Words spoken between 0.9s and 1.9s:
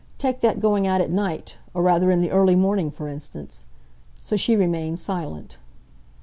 at night, or